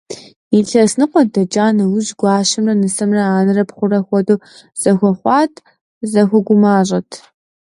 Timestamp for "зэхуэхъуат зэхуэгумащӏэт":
4.81-7.09